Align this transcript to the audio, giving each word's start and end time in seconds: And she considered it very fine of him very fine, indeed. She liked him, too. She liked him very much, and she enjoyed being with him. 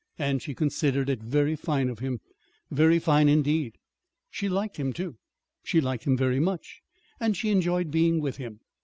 And 0.17 0.41
she 0.41 0.55
considered 0.55 1.11
it 1.11 1.21
very 1.21 1.55
fine 1.55 1.87
of 1.87 1.99
him 1.99 2.21
very 2.71 2.97
fine, 2.97 3.29
indeed. 3.29 3.77
She 4.31 4.49
liked 4.49 4.77
him, 4.77 4.93
too. 4.93 5.19
She 5.63 5.79
liked 5.79 6.05
him 6.05 6.17
very 6.17 6.39
much, 6.39 6.81
and 7.19 7.37
she 7.37 7.51
enjoyed 7.51 7.91
being 7.91 8.19
with 8.19 8.37
him. 8.37 8.61